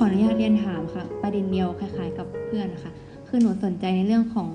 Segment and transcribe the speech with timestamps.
[0.00, 2.92] ขออนุญาตเรียนถามค่ะ ประเด็นเดียวคล้าย ๆ กับเพื่อนค่ะ
[3.28, 4.50] คือหนูสนใจในเรื่องของ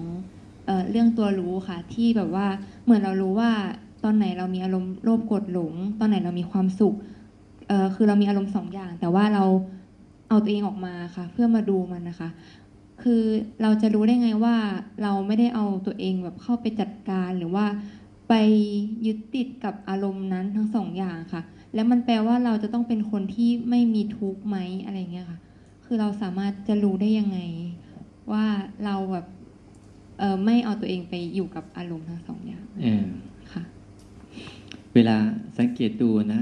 [0.65, 2.47] เออเรื่องตัวรู้ค่ะ ที่แบบว่า
[2.83, 3.51] เหมือนเรารู้ว่า
[4.03, 6.95] ตอนไหนเรามีอารมณ์โลภโกรธหลง ตอนไหนเรามีความสุข
[7.67, 9.43] เออคือเรามีอารมณ์สองอย่าง แต่ว่าเรา
[10.29, 12.29] เอาตัวเองออกมาค่ะ เพื่อมาดูมันนะคะ
[13.01, 13.23] คือ
[13.61, 14.55] เราจะรู้ได้ไงว่า
[15.03, 17.65] เราไม่ได้เอาตัวเองแบบเข้าไปจัดการหรือว่า
[18.29, 18.33] ไป
[19.05, 21.41] ยึดติดกับอารมณ์นั้นทั้งสองอย่างค่ะ
[21.73, 25.39] แล้วมันแปลว่าเราจะต้องเป็นคนที่ไม่มีทุกข์ไหมอะไรเงี้ยค่ะ
[25.85, 27.39] คือเราสามารถจะรู้ได้ยังไง
[28.31, 28.45] ว่า
[28.85, 29.25] เราแบบ
[30.19, 33.05] เออไม่เอาตัวเองไปอยู่กับอารมณ์ทั้งสองอย่างเออ
[33.53, 33.63] ค่ะ
[34.93, 35.15] เวลา
[35.57, 36.41] สังเกตดูนะ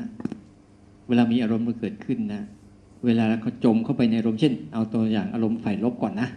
[1.07, 2.41] เวลามีอารมณ์มันเกิดขึ้นนะ
[3.05, 6.27] เวลาเขาจมเข้าไปในอารมณ์เช่น เอาตัวอย่างอารมณ์ฝ่ายลบก่อนนะ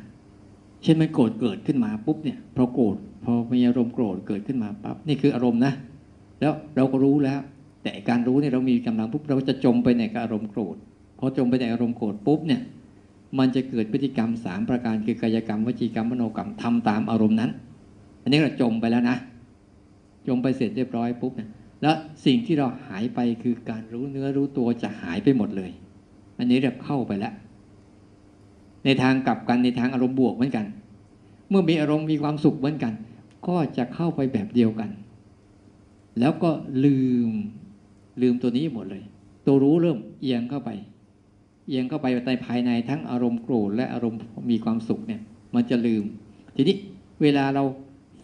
[0.82, 5.72] เช่นมันโกรธเกิดขึ้นมาปุ๊บเนี่ยพอโกรธพอมีอารมณ์โกรธเกิดขึ้นมาปั๊บนี่คืออารมณ์นะ
[6.40, 7.40] แล้วเราก็รู้แล้ว
[7.84, 10.76] แต่การรู้เนี่ยเรามีกำลังปุ๊บเราจะจมไปในอารมณ์โกรธ
[11.18, 12.62] พอจมไปในอารมณ์โกรธปุ๊บเนี่ย
[13.38, 17.50] มันจะเกิดพฤติกรรมสามประการคือกายกรรมวจีกรรมมโนกรรมทำตามอารมณ์นั้น
[18.22, 19.16] อันนี้เราจมไปแล้วนะ
[20.28, 21.48] จมไปเสร็จเรียบร้อยปุ๊บเนี่ย
[21.82, 21.96] แล้ว
[22.26, 25.70] สิ่งที่เราหายไปคือการรู้เนื้อรู้ตัวจะหายไปหมดเลย
[26.38, 27.34] อันนี้เราเข้าไปแล้ว
[28.84, 30.66] ในทางกลับกันในทางอารมณ์บวกเหมือนกัน
[31.48, 32.92] เมื่อมีอารมณ์มีความสุขเหมือนกัน
[33.48, 34.90] ก็จะเข้าไปแบบเดียวกัน
[36.20, 36.50] แล้วก็
[36.84, 37.30] ลืม
[38.22, 39.02] ลืมตัวนี้หมดเลย
[39.46, 40.70] ตัวรู้เริ่มเอียงเข้าไป
[41.68, 45.20] เอียงเข้าไปในภายในทั้งอารมณ์โกรธและอารมณ์มีความสุขเนี่ย
[45.54, 46.04] มันจะลืม
[46.56, 46.76] ทีนี้
[47.22, 47.64] เวลาเรา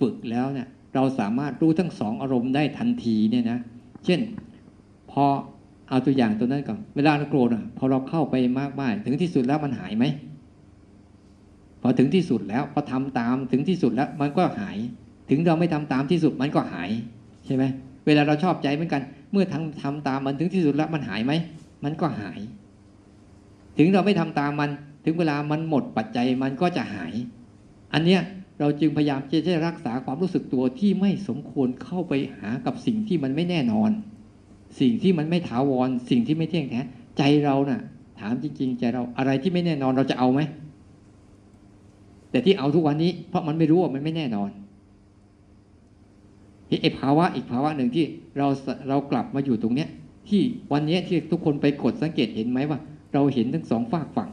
[0.01, 3.59] ฝึกแล้วเนี่ย เราสามารถรู้ทั้งสองอารมณ์ได้ทันทีเนี่ยนะ
[4.05, 4.21] เช่น
[5.11, 5.25] พอ
[5.89, 8.35] เอาตัวอย่างตัวนั้นก่อน เวลาเราโกรธอะ พอเราเข้าไป
[8.81, 10.05] มากๆถึงที่สุดแล้วมันหายไหม
[11.83, 14.79] พอถึงที่สุดแล้วพอทำตามถึงที่สุดแล้ว มันก็หาย
[15.31, 16.91] ถึงเราไม่ทำตามที่สุดมันก็หาย
[17.47, 17.65] ใช่ไหม
[18.07, 19.03] เวลาเราชอบใจเหมือนกัน
[19.33, 21.33] เมื่อทำทำตามมันถึงที่สุดแล้วมันหายไหม
[21.85, 22.41] มันก็หาย
[23.79, 24.71] ถึงเราไม่ทำตามมัน
[25.05, 27.13] ถึงเวลามันหมดปัจจัยมันก็จะหาย
[27.93, 28.23] อันเนี้ย
[28.61, 33.91] เราจึงพยายามจะรักษาความรู้สึกตัวที่ไม่สมควรเข้าไปหากับสิ่งที่มันไม่แน่นอน
[34.81, 36.81] สิ่งที่มันไม่ถาวร สิ่งที่ไม่เที่ยงแท้
[37.19, 37.81] ใจเราน่ะ
[38.21, 40.41] ถามจริงๆใจเราอะไรที่ไม่แน่นอนเราจะเอาไหม
[42.31, 44.51] แต่ที่เอาทุกวันนี้เพราะมันไม่รู้ว่ามันไม่แน่นอน
[46.83, 48.05] ไอ้ภาวะอีกภาวะหนึ่งที่
[48.39, 48.47] เรา
[48.89, 49.89] เรากลับมาอยู่ตรงเนี้ย
[50.29, 50.43] ที่
[50.73, 52.79] วันนี้ที่ทุกคนไปกดสังเกตเห็นไหมว่า
[53.15, 54.31] เราเห็นทั้งสองฝากฝั่ง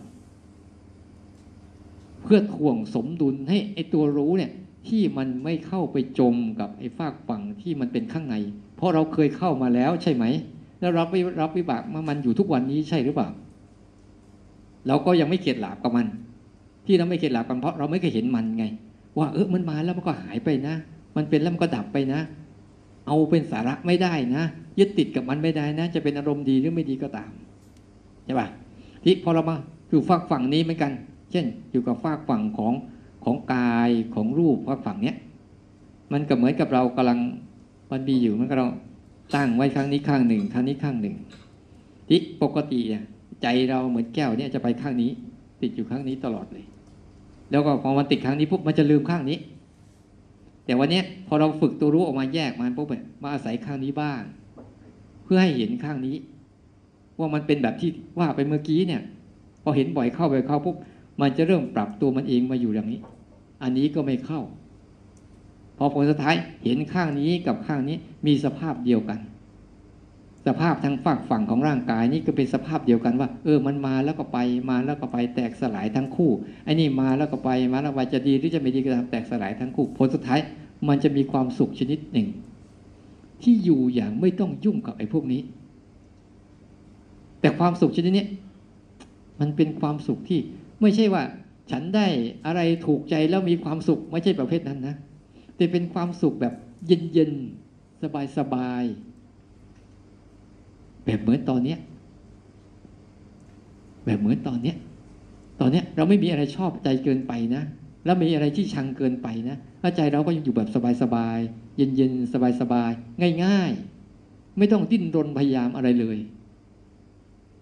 [2.23, 4.51] เพื่อถ่วงสมดุลให้ไอ้ตัวรู้เนี่ย
[4.87, 8.35] ที่มันไม่เข้าไปจมกับไอ้ฝากฝั่งที่มันเป็นข้างใน
[8.77, 10.25] เพราะเราเคยเข้ามาแล้วใช่ไหม
[10.79, 11.07] แล้วรับ
[11.41, 13.29] รับวิบากมามันอยู่ทุกวันนี้ใช่หรือเปล่า
[14.87, 16.07] เราก็ยังไม่เข็ดหลาบกับมัน
[16.85, 18.65] ที่เราไม่เข็ดหลาบกันเพราะเราไม่เคยเห็นมันไง
[19.17, 20.75] ว่าเออมันมาแล้วมันก็หายไปนะ
[21.17, 22.22] มันเป็นแล้วมันก็ดับไปนะ
[23.07, 24.44] เอาเป็นสาระไม่ได้นะ
[24.79, 27.29] ยึดติดกับมันไม่ได้นะ จะเป็นอารมณ์ดีหรือไม่ดีก็ตาม
[28.25, 28.47] ใช่ป่ะ
[29.03, 29.56] ที่พอเรามา
[29.89, 30.91] อยู่ฝากฝั่งนี้เหมือนกัน
[31.31, 32.73] เช่น อยู่กับฝากฝั่งของ
[33.23, 35.17] ของกายของรูปฝากฝั่งเนี้ย
[36.11, 37.19] มันก็เหมือนกับเรากำลัง
[37.91, 38.67] มันมีอยู่มันก็เรา
[39.35, 41.16] ตั้งไว้ข้างนี้ข้างหนึ่งข้างนี้ข้างหนึ่ง
[42.07, 43.03] ที่ปกติเนี่ย
[43.41, 45.09] ใจเราเหมือนแก้วเนี่ยจะไปข้างนี้
[45.61, 46.66] ติดอยู่ข้างนี้ตลอดเลย
[47.51, 49.38] แล้วก็พอมันติดข้างนี้ปุ๊บมันจะลืมข้างนี้
[50.67, 54.22] แต่วันนี้พอเราฝึกตัวรู้ออกมาแยกมันปุ๊บแบบมาอาศัยข้างนี้บ้าง
[55.23, 56.16] เพื่อให้เห็นข้างนี้
[57.19, 57.89] ว่ามันเป็นแบบที่
[58.19, 59.01] ว่าไปเมื่อกี้เนี่ย
[59.63, 60.75] พอเห็นบ่อยเข้าไปเข้าปุ๊บ
[61.22, 63.00] มันจะเริ่มปรับตัวมันเองมาอยู่อย่างนี้
[63.63, 64.41] อันนี้ก็ไม่เข้า
[65.77, 67.95] พอผลสุดท้ายเห็นข้างนี้กับข้างนี้
[68.25, 69.19] มีสภาพเดียวกัน
[70.47, 74.37] สภาพทางฝากฝั่งของร่างกายนี่ก็เป็นสภาพเดียวกันว่า เออมันมาแล้วก็ไป
[74.69, 76.31] มาแล้วก็ไปแตกสลายทั้งคู่
[76.65, 80.39] ไอ้นี่มาแล้วก็ไปมาแล้วไปจะดีหรือจะไม่ดีก็ตามแตกสลายทั้งคู่ผลสุดท้าย
[80.87, 82.27] มันจะมีความสุขชนิดหนึ่ง
[83.43, 85.41] ที่อยู่อย่างไม่ต้องยุ่งกับไอ้พวกนี้
[87.41, 88.25] แต่ความสุขชนิดนี้
[89.39, 90.39] มันเป็นความสุขที่
[90.81, 91.23] ไม่ใช่ว่า
[91.71, 92.07] ฉันได้
[92.45, 94.95] อะไรถูกใจแล้วมีความสุขไม่ใช่ประเภทนั้นนะ
[95.55, 96.53] แต่เป็นความสุขแบบ
[96.87, 99.16] เย็นๆสบายๆ
[101.07, 101.80] แบบเหมือนตอนเนี้ย
[104.06, 104.77] แบบเหมือนตอนเนี้ย
[105.59, 107.63] ตอนเนี้ยเราไม่มีอะไรชอบใจเกินไปนะ
[108.06, 110.69] แล้วมีอะไรที่ชังเกินไปนะถ้าใจเราก็ยังอยู่แบบ
[111.01, 116.18] สบายๆ เย็นๆ สบายๆ ง่ายๆ ไม่ต้องดิ้นรนพยายามอะไรเลย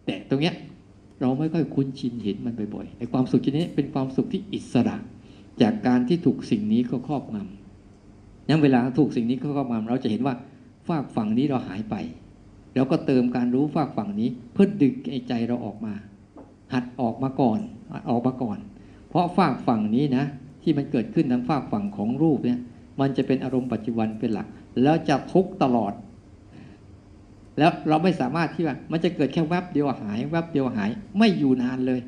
[0.06, 0.56] แต่ตรงเนี้ย
[1.21, 4.98] เราไม่ค่อยคุ้นชินเห็นมันบ่อยๆไอ้ความสุขชนิดนี้เป็นความสุขที่อิสระ
[5.62, 10.36] จากการที่ถูกสิ่งนี้ก็ครอบงำยังเวลาถูกสิ่งนี้ก็ครอบงำเราจะเห็นว่า
[10.88, 11.95] ฝากฝั่งนี้เราหายไป
[12.75, 15.94] แล้วก็เติมการรู้ฝากฝั่งนี้ เพื่อดึงไอ้ใจเราออกมา
[16.74, 17.60] หัดออกมาก่อน
[18.10, 18.57] ออกมาก่อน
[19.10, 20.24] เพราะฝากฝั่งนี้นะ
[20.63, 22.60] ที่มันเกิดขึ้นทางฝากฝั่งของรูปเนี่ย
[23.00, 24.48] มันจะเป็นอารมณ์ปัจจุบันเป็นหลัก
[24.83, 25.94] แล้วจะทุกตลอด
[27.57, 32.00] แล้วเราไม่สามารถที่ว่า มันจะเกิดแค่แวบเดียวหายแวบเดียวหาย ไม่อยู่นานเลย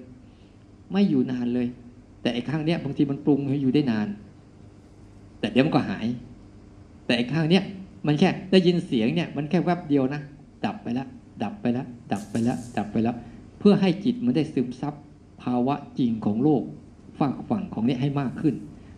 [0.92, 1.68] ไม่อยู่นานเลย
[2.22, 4.08] แต่ไอ้ข้างเนี้ยบางทีมันปรุงให้อยู่ได้นาน
[5.40, 6.08] แต่เดี๋ยวมันก็หาย
[7.06, 7.64] แต่ไอ้ข้างเนี้ย
[8.08, 10.22] มันแค่ได้ยินเสียงเนี่ย มันแค่แวบเดียวนะ
[10.88, 11.10] ไปแล้ว
[11.44, 13.16] ดับไปแล้วดับไปแล้วดับไปแล้ว
[13.60, 14.94] เพื่อให้จิตมันได้ซึมซับ
[15.44, 16.64] ภาวะจริงของโลก
[17.20, 18.56] ฝากฝั่งของนี้ให้มากขึ้น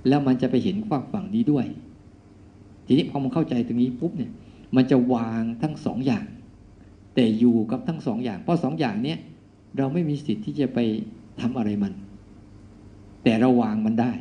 [0.07, 1.65] แล้วมันจะไปเห็นฝากฝั่งนี้ด้วย
[2.85, 4.31] ทีนี้พอมันเข้าใจตรงนี้ปุ๊บเนี่ย
[4.75, 6.25] มันจะวางทั้งสองอย่าง
[7.15, 9.17] แต่อยู่กับทั้งสองอย่าง เพราะสองอย่างเนี้ย
[9.77, 10.79] เราไม่มีสิทธิ์ที่จะไป
[11.41, 11.93] ทำอะไรมัน
[13.23, 14.11] แต่เราวางมันได้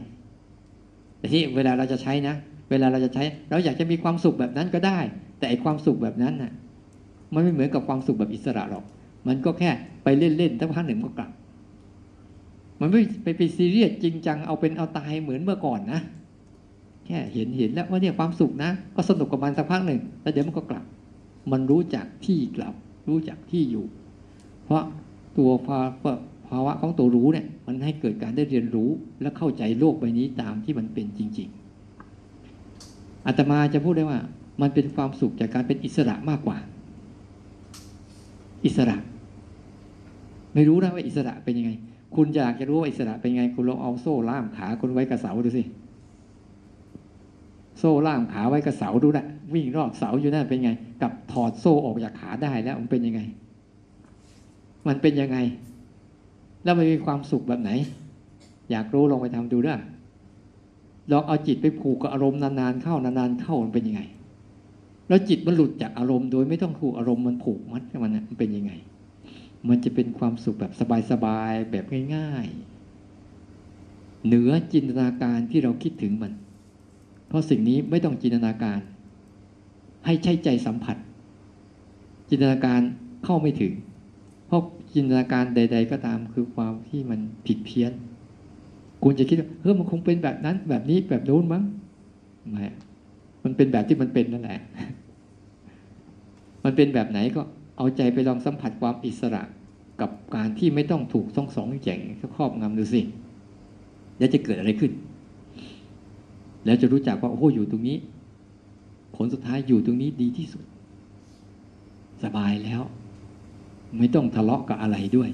[1.19, 2.35] แต่ที่เวลาเราจะใช้นะ
[2.71, 4.99] เวลาเราจะใช้ เราอยากจะมีความสุขแบบนั้นก็ได้
[5.39, 6.53] แต่ความสุขแบบนั้นน่ะ
[7.35, 8.85] มันไม่เหมือนกับความสุขแบบอิสระหรอก
[9.29, 9.71] มันก็แค่
[10.05, 11.31] ไปเล่นๆถ้าพักหนึ่งก็กลับ
[12.81, 16.01] มันไม่ไปไปซีเรียสจริงจังเอาเป็นเอาตายเหมือนเมื่อก่อนนะ
[17.07, 20.85] แค่เห็นเห็นแล้วว่าเนี่ยความสุขนะ ก็สนุกกับมันสักพักหนึ่งแล้วเดี๋ยวมันก็กลับ
[21.53, 22.75] มันรู้จักที่กลับ
[23.09, 23.85] รู้จักที่อยู่
[24.65, 24.83] เพราะ
[25.39, 26.13] ตัวภาวะ
[26.49, 28.91] ภาวะของตัวรู้เนี่ย มันให้เกิดการได้เรียนรู้
[29.21, 31.49] และเข้าใจโลกใบนี้ตามที่มันเป็นจริง
[32.37, 34.21] ๆอาตมาจะพูดได้ว่า
[34.61, 36.59] มันเป็นความสุขจากการเป็นอิสระมากกว่า
[38.65, 38.97] อิสระ
[40.55, 41.71] ไม่รู้นะว่าอิสระเป็นยังไง
[42.15, 45.65] คุณอยากจะรู้ว่าอิสระเป็นยังไง คุณลองเอาโซ่ล่ามขาคุณไว้กับเสาดูสิ
[47.79, 49.25] โซ่ล่ามขาไว้กับเสาดูนะ
[49.55, 50.71] วิ่งรอบเสาอยู่นั่นเป็นไง
[51.03, 53.21] กับถอดโซ่ออกจากขาได้แล้วมันเป็นยังไง
[54.89, 55.39] มันเป็นยังไง
[56.65, 57.71] แล้วมันมีความสุขแบบไหน
[58.71, 59.81] อยากรู้ลองไปทำดูด้วย
[61.11, 64.03] ลองเอาจิตไปผูกกับอารมณ์นานๆเข้านานๆเข้ามันเป็นยังไง
[65.09, 68.73] แล้วจิตมันหลุดจากอารมณ์โดยไม่ต้องถูกอารมณ์มันผูกมัดกับมันมันเป็นยังไง
[69.69, 70.73] มันจะเป็นความสุขแบบ
[71.11, 71.85] สบายๆแบบ
[72.17, 72.47] ง่าย
[73.37, 76.33] ๆ เหนือจินตนาการที่เราคิดถึงมัน
[77.29, 78.81] เพราะสิ่งนี้ไม่ต้องจินตนาการ
[80.07, 80.97] ให้ใช้ใจสัมผัส
[82.29, 82.81] จินตนาการ
[83.25, 83.73] เข้าไม่ถึง
[84.47, 84.63] เพราะ
[84.95, 87.93] จินตนาการใด ๆ ก็ตามคือความที่มันผิดเพี้ยน
[89.03, 91.63] คุณจะคิดว่าเฮ้ยมันคงเป็นแบบนั้นแบบนี้แบบโน้นมั้ง
[92.51, 92.67] ไม่
[93.49, 94.61] มันเป็นแบบที่มันเป็นนั่นแหละ
[96.65, 97.43] มันเป็นแบบไหนก็
[97.77, 99.43] เอาใจไปลองสัมผัสความอิสระ
[100.01, 102.01] กับการที่ไม่ต้องถูกสองสองแจง
[102.37, 103.01] ครอบงำดูสิ
[104.19, 104.93] แล้วจะเกิดอะไรขึ้น
[106.65, 107.97] แล้วจะรู้จักว่าโอ้โหอยู่ตรงนี้
[109.17, 110.65] ผลสุดท้ายอยู่ตรงนี้ดีที่สุด
[112.23, 112.83] สบายแล้ว
[113.99, 115.31] ไม่ต้องทะเลาะกับอะไรด้วย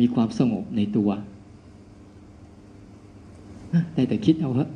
[0.00, 1.10] มีความสงบในตัว
[3.94, 4.70] แต่แต่คิดเอาเถอะ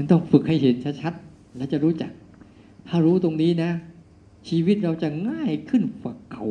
[0.00, 2.12] มันต้องฝึกให้เห็นชัดๆ แล้วจะรู้จัก
[2.88, 3.70] ถ้ารู้ตรงนี้นะ
[4.48, 6.46] ชีวิตเราจะง่ายขึ้นกว่าเก่า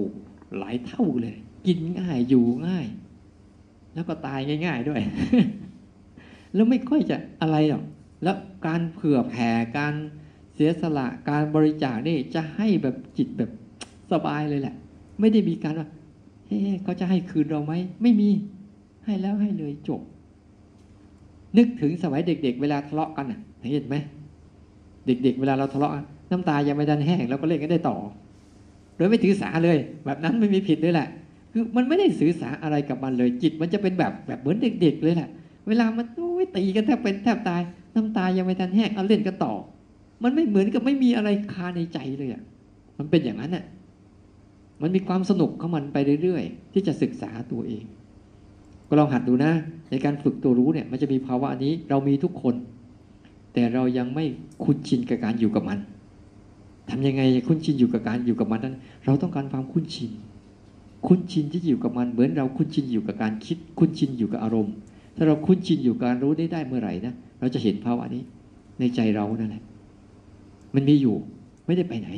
[0.57, 2.85] หลายเท่าเลย กินง่ายอยู่ง่าย
[3.93, 5.01] แล้วก็ตายง่าย ๆด้วย
[6.53, 7.83] แล้วไม่ค่อยจะอะไรหรอก
[8.23, 9.93] แล้วการเผื่อแผ่การ
[10.53, 13.51] เสียสละการบริจาคนี่จะให้แบบจิตแบบ
[14.11, 14.75] สบายเลยแหละ
[15.19, 15.87] ไม่ได้มีการว่า
[16.47, 18.29] เฮ้เขาจะให้คืนเราไหม ไม่มี
[19.05, 20.01] ให้แล้วให้เลยจบ
[21.57, 23.39] นึกถึงสมัยเด็ก ๆ เวลาทะเลาะกันอะ
[23.71, 23.95] เห็นไหม
[25.05, 25.93] เด็ก ๆ เวลาเราทะเลาะ
[26.31, 27.97] น้ำตายังไม่ดันแห้งเราก็เล่นกันได้ต่อ
[28.95, 31.07] โดยไม่ถือสาเลย แบบนั้นไม่มีผิดเลยแหละ
[31.51, 35.29] คือมันไม่ได้สื่อสารอะไรกับมันเลย จิตมันจะเป็นแบบแบบเหมือนเด็ก ๆ เลยแหละ
[35.67, 37.61] เวลามันโอ้ยตีกันแทบเป็นแทบตาย
[37.95, 39.53] น้ำตายังไม่ทันแห้งเอาเล่นกันต่อ
[40.23, 42.41] มันไม่เหมือนกับไม่มีอะไรคาในใจเลยอะ
[42.97, 43.65] มันเป็นอย่างนั้นอะ
[44.81, 47.83] มันมีความสนุกของมันไปเรื่อยๆ ที่จะศึกษาตัวเอง
[48.87, 49.51] ก็ลองหัดดูนะ
[49.89, 52.55] ในการฝึกตัวรู้เนี่ย มันจะมีภาวะนี้เรามีทุกคน
[53.53, 54.25] แต่เรายังไม่
[54.63, 55.79] คุ้นชินกับการอยู่กับมัน
[56.89, 58.75] ทำยังไงคุ้นชินอยู่กับการอยู่กับมันนั้น
[59.05, 60.11] เราต้องการความคุ้นชิน
[61.07, 64.73] คุ้นชินที่อยู่กับมันเหมือนเราคุ้นชินอยู่กับการคิด คุ้นชินอยู่กับอารมณ์
[65.15, 68.23] ถ้าเราคุ้นชินอยู่กับการรู้ได้ได้เมื่อไหร่นะเราจะเห็นภาวะนี้
[68.79, 69.63] ในใจเรานั่นแหละ
[70.75, 71.15] มันมีอยู่
[71.65, 72.09] ไม่ได้ไปไหน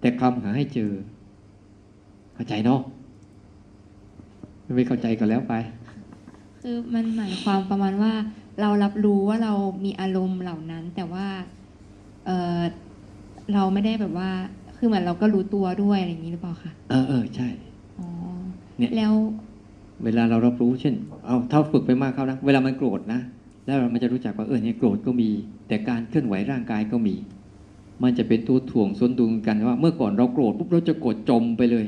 [0.00, 0.90] แต่คลำหาให้เจอ
[2.34, 2.80] เข้าใจเนาะ
[4.76, 5.54] ไม่เข้าใจก็แล้วไป
[6.60, 8.12] คือมันหมายความประมาณว่า
[8.60, 9.52] เรารับรู้ว่าเรา
[9.84, 11.26] มีอารมณ์เหล่านั้น แต่ว่า
[12.26, 12.60] เออ
[13.54, 14.30] เราไม่ได้แบบว่า
[14.76, 17.48] คือเหมือนเราก็รู้ตัวด้วยอะไรอย่างนี้หรือเปล่าคะเออเออใช่
[17.98, 18.08] อ๋อ
[18.78, 19.14] เนี่ยแล้ว
[20.04, 20.94] เวลาเรารับรู้เช่น
[21.26, 23.20] เอาเท่าฝึกไปมากเข้านะเวลามันโกรธนะ
[23.64, 25.30] แล้วมันจะรู้จักว่าเออเนี่ยโกรธก็มี
[25.68, 27.14] แต่การเคลื่อนไหวร่างกายก็มี
[28.02, 31.86] มันจะเป็นตัวถ่วงส้นดุงกันว่า เมื่อก่อนเราโกรธปุ๊บเราจะโกรธจมไปเลย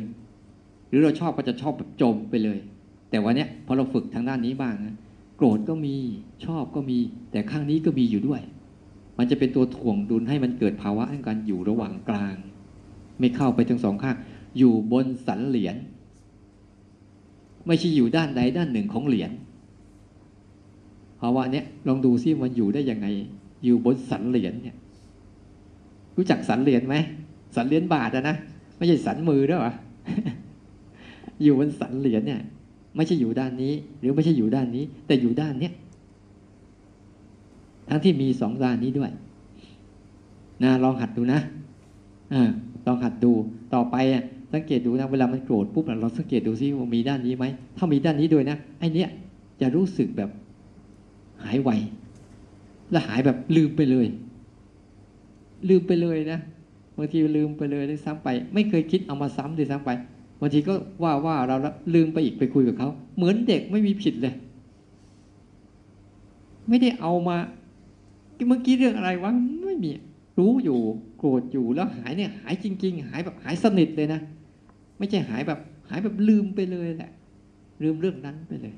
[0.89, 2.59] หรือเราชอบก็จะชอบแบบจมไปเลย
[3.15, 4.97] แต่วันนี้พอเราฝึกทางด้านนี้บ้างนะ
[5.37, 5.95] โกรธก็มี
[6.45, 6.99] ชอบก็มี
[7.33, 8.41] แต่ข้างนี้ก็มีอยู่ด้วย
[9.19, 12.37] มันจะเป็นตัวถ่วงดุลให้มันเกิดภาวะแห่งการอยู่ระหว่างกลาง
[13.19, 14.17] ไม่เข้าไปทั้งสองข้าง
[14.59, 15.77] อยู่บนสันเหรียญ
[17.67, 19.31] ไม่ใช่อยู่ด้านใดด้านหนึ่งของเหรียญ
[21.21, 23.07] ภาวะเนี้ยลองดูซิมันอยู่ได้ยังไง
[23.65, 24.77] อยู่บนสันเหรียญเนี่ย
[26.17, 26.95] รู้จักสันเหรียญไหม
[27.57, 28.37] สันเหรียญบาทอะนะ
[28.77, 29.75] ไม่ใช่สันมือด้วยวะ
[31.43, 32.43] อยู่บนสันเหรียญเนี่ย
[32.97, 35.73] ไม่ใช่อยู่ด้านนี้ หรือไม่ใช่อยู่ด้านนี้ แต่อยู่ด้านเนี้ย
[37.89, 39.11] ทั้งที่มีสองด้านนี้ด้วย
[40.63, 41.41] นะลองหัดดูนะ
[42.33, 42.43] อ่า
[42.87, 43.33] ลองหัดดู
[43.75, 44.23] ต่อไปอะ
[44.53, 47.45] สังเกตดูนะเวลามันโกรธปุ๊บเราสังเกตดูซิว่ามีด้านนี้ไหม
[47.77, 49.09] ถ้ามีด้านนี้ด้วยนะไอเนี้ย
[49.61, 50.31] จะรู้สึกแบบ
[51.45, 51.71] หายไว
[52.91, 54.07] และหายแบบลืมไปเลย
[55.69, 56.39] ลืมไปเลยนะ
[56.97, 59.91] บางทีลืมไปเลยได้ซ้ำไป ไม่เคยคิดเอามาซ้ำด้วยซ้ำไป
[60.41, 61.57] บางทีก็ว่าว่าเรา
[61.95, 64.35] ลืมไปอีกไปคุยกับเขาเหมือนเด็กไม่มีผิดเลย
[66.69, 67.37] ไม่ได้เอามา
[68.49, 69.33] เมื่อกี้เรื่องอะไรวะ
[69.67, 69.91] ไม่มี
[70.39, 70.79] รู้อยู่
[71.19, 74.21] โกรธอยู่แล้วหายเนี่ย หายจริง ๆ หายแบบหายสนิทเลยนะ
[74.99, 77.11] ไม่ใช่หายแบบ หายแบบลืมไปเลยแหละ
[77.83, 78.75] ลืมเรื่องนั้นไปเลย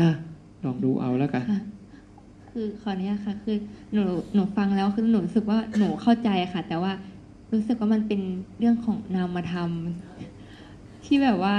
[0.00, 0.10] อะ
[0.64, 1.42] ลองดูเอาแล้วกัน
[2.50, 3.56] คือขออนุญาตค่ะ คือ
[3.92, 4.02] หนู
[4.34, 6.92] หนูฟังแล้วคือหนูรู้สึกว่าหนูเข้าใจค่ะ แต่ว่า
[7.52, 8.20] รู้สึกว่ามันเป็น
[8.58, 9.70] เรื่องของนามธรรม
[11.04, 11.56] ที่แบบว่า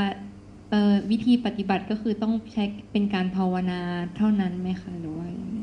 [1.11, 3.79] วิธีปฏิบัติก็คือต้องใช้เป็นการภาวนา
[4.17, 5.57] เท่านั้นไหมคะหรือว่ายังไง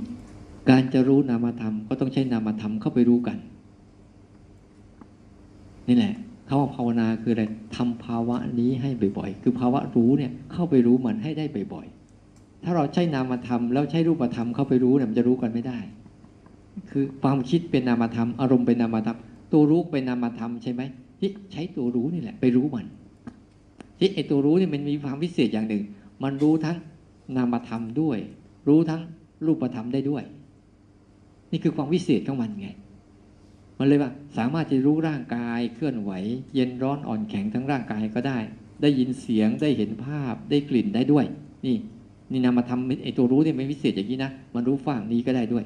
[0.70, 3.38] การจะรู้นามธรรมก็ต้องใช้นามธรรมเข้าไปรู้กัน
[5.88, 6.14] นี่แหละ
[6.49, 7.44] คำว่าภาวนาคืออะไร
[7.76, 11.44] ทำภาวะนี้ให้บ่อยๆ คือภาวะรู้เนี่ยเข้าไปรู้มันให้ได้
[11.75, 15.78] บ่อยๆ ถ้าเราใช้นามธรรมแล้วใช้รูปธรรมเข้าไปรู้เนี่ยมันจะรู้กันไม่ได้
[16.90, 19.18] คือความคิดเป็นนามธรรมอารมณ์เป็นนามธรรม
[19.52, 20.83] ตัวรู้เป็นนามธรรมใช่ไหม
[21.19, 22.87] ที่ใช้ตัวรู้นี่แหละ ไปรู้มัน
[23.99, 25.83] ที่ไอตัวรู้นี่มันมีความพิเศษอย่างหนึ่ง
[26.23, 26.76] มันรู้ทั้ง
[27.37, 28.19] นามธรรมด้วย
[28.69, 29.02] รู้ทั้ง
[29.47, 30.23] รูปธรรมได้ด้วย
[31.50, 32.69] นี่คือความวิเศษของมันไง
[33.78, 36.11] มันเลยว่า สามารถจะรู้ร่างกายเคลื่อนไหว
[36.55, 38.38] เย็นร้อนอ่อนแข็งทั้งร่างกายก็ได้
[38.83, 41.26] ได้ยินเสียงได้เห็นภาพได้กลิ่นได้ด้วย
[41.67, 41.76] นี่
[42.30, 45.64] นี่นามธรรมไอตัวรู้เนี่ยไม่วิเศษอย่างนี้นะมันรู้ฝั่งนี้ก็ได้ด้วย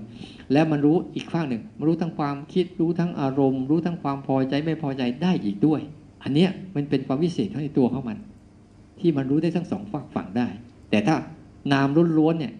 [0.53, 5.81] แล้วมันรู้อีกฝั่งหนึ่งมันรู้ทั้งความคิดรู้ทั้งอารมณ์ รู้ทั้งความพอใจไม่พอใจได้อีกด้วย
[6.23, 8.19] อันเนี้ยมันเป็นความวิเศษของในตัวของมัน
[9.01, 10.49] ที่มันรู้ได้ทั้งสองฝากฝั่งได้
[10.91, 11.17] แต่ถ้า
[11.73, 11.89] นาม
[12.19, 12.53] ล้วนๆเนี่ย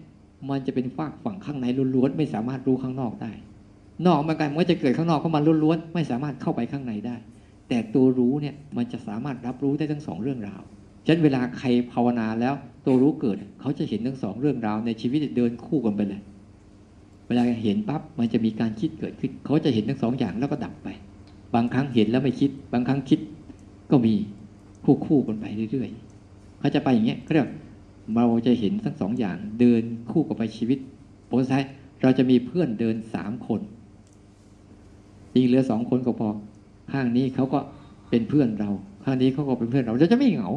[0.49, 3.31] มันจะเป็นฝากฝั่งข้างในล้วนๆไม่สามารถรู้ข้างนอกได้
[4.05, 7.15] นอกมันกันมันก็จะเกิดข้างนอกเข้ามาล้วนๆไม่สามารถเข้าไปข้างในได้
[7.69, 10.61] แต่ตัวรู้เนี่ยมันจะสามารถรับรู้ได้ทั้งสองเรื่องราว
[11.05, 12.53] ฉะนั้นเวลาใครภาวนาแล้ว
[12.85, 16.21] ตัวรู้เกิด เขาจะเห็นทั้งสองเรื่องราวในชีวิตเดินคู่กันไปเลย
[17.27, 20.89] เวลาเห็นปั๊บมันจะมีการคิดเกิดขึ้น เขาจะเห็นทั้งสองอย่างแล้วก็ดับไป
[21.55, 23.19] บางครั้งเห็นแล้วไม่คิด บางครั้งคิด
[23.91, 24.13] ก็มี
[24.85, 27.49] คู่คู่กันไปเรื่อยๆ เขาจะไปอย่างเงี้ยเขาเรียก
[28.15, 29.81] เราจะเห็นทั้งสองอย่างเดิน
[30.11, 30.79] คู่กับไปชีวิต
[31.29, 31.65] ผลสุดท้าย
[32.01, 33.61] เราจะมีเพื่อนเดินสามคน
[35.33, 36.29] จริงเหลือสองคนก็พอ
[36.91, 37.59] ข้างนี้เขาก็
[38.09, 38.69] เป็นเพื่อนเรา
[39.03, 40.49] ข้างนี้เขาก็เป็นเพื่อนเราเราจะไม่เหงา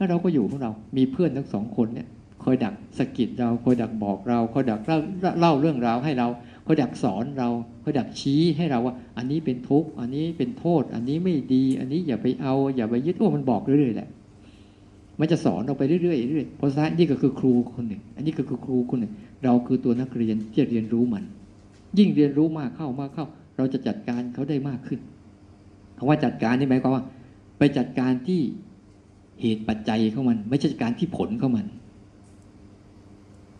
[0.00, 2.08] แล้วเราก็อยู่ของเรา มีเพื่อนทั้งสองคนเนี่ย
[2.42, 4.98] คอยดักสะกิดเราคอยดักบอกเราคอยดักเล่า
[5.40, 6.28] เล่าเรื่องราวให้เรา
[6.66, 7.48] คอยดักสอนเรา
[7.82, 14.08] คอยดักชี้ให้เราว่า อันนี้เป็นทุกข์อันนี้เป็นโทษ อันนี้ไม่ดี อันนี้อย่าไปเอา อย่าไปยึดโอ้มันบอกเรื่อยๆแหละ
[15.20, 19.12] มันจะสอนเราไปเรื่อยๆเรื่อยๆเพราะฉะนั้นนี่ก็คือครูคนหนึ่ง อันนี้ก็คือครูคนหนึ่ง
[19.44, 21.24] เราคือตัวนักเรียนที่เรียนรู้มัน
[21.98, 23.26] ยิ่งเรียนรู้มากเข้ามากเข้า
[23.56, 25.00] เราจะจัดการเขาได้มากขึ้น
[25.96, 27.04] คำว่าจัดการนี่หมายความว่า
[27.58, 28.40] ไปจัดการที่
[29.40, 31.66] เหตุปัจจัยของมัน ไม่ใช่การที่ผลของมัน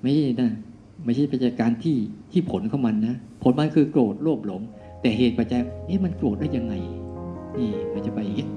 [0.03, 0.51] ไม่ใช่นะ
[1.05, 1.97] ไม่ใช่เปจัดการที่
[2.33, 4.63] ที่ผลของมันนะผลมันคือโกรธโลภหลง
[5.01, 6.75] แต่เหตุปัจจัยเอ๊ะมันโกรธได้ยังไง
[7.59, 8.49] นี่มันจะไปอย่างนี้